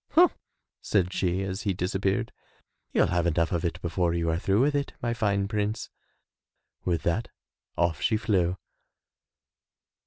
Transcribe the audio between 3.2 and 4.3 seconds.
enough of it before